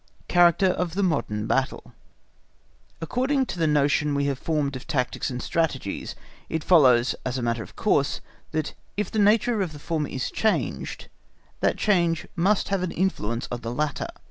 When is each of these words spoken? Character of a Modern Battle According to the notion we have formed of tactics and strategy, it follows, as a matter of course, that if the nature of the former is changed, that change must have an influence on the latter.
Character 0.27 0.65
of 0.65 0.97
a 0.97 1.03
Modern 1.03 1.45
Battle 1.45 1.93
According 3.01 3.45
to 3.45 3.59
the 3.59 3.67
notion 3.67 4.15
we 4.15 4.25
have 4.25 4.39
formed 4.39 4.75
of 4.75 4.87
tactics 4.87 5.29
and 5.29 5.43
strategy, 5.43 6.07
it 6.49 6.63
follows, 6.63 7.13
as 7.23 7.37
a 7.37 7.43
matter 7.43 7.61
of 7.61 7.75
course, 7.75 8.19
that 8.49 8.73
if 8.97 9.11
the 9.11 9.19
nature 9.19 9.61
of 9.61 9.73
the 9.73 9.77
former 9.77 10.07
is 10.09 10.31
changed, 10.31 11.07
that 11.59 11.77
change 11.77 12.25
must 12.35 12.69
have 12.69 12.81
an 12.81 12.89
influence 12.91 13.47
on 13.51 13.61
the 13.61 13.71
latter. 13.71 14.07